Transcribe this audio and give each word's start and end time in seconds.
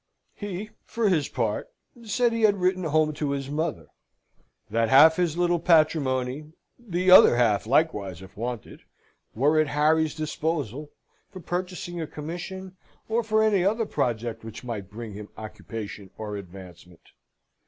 He, 0.33 0.71
for 0.83 1.09
his 1.09 1.27
part, 1.29 1.69
said 2.03 2.33
he 2.33 2.41
had 2.41 2.59
written 2.59 2.85
home 2.85 3.13
to 3.13 3.29
his 3.29 3.51
mother 3.51 3.85
that 4.71 4.89
half 4.89 5.17
his 5.17 5.37
little 5.37 5.59
patrimony, 5.59 6.53
the 6.79 7.11
other 7.11 7.35
half 7.35 7.67
likewise, 7.67 8.19
if 8.19 8.35
wanted, 8.35 8.81
were 9.35 9.59
at 9.59 9.67
Harry's 9.67 10.15
disposal, 10.15 10.89
for 11.29 11.39
purchasing 11.39 12.01
a 12.01 12.07
commission, 12.07 12.77
or 13.07 13.21
for 13.21 13.43
any 13.43 13.63
other 13.63 13.85
project 13.85 14.43
which 14.43 14.63
might 14.63 14.89
bring 14.89 15.13
him 15.13 15.29
occupation 15.37 16.09
or 16.17 16.35
advancement. 16.35 17.09